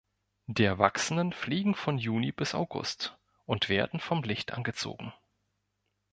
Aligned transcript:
Die 0.47 0.63
Erwachsenen 0.63 1.31
fliegen 1.31 1.75
von 1.75 1.99
Juni 1.99 2.31
bis 2.31 2.55
August 2.55 3.19
und 3.45 3.69
werden 3.69 3.99
vom 3.99 4.23
Licht 4.23 4.51
angezogen. 4.51 5.13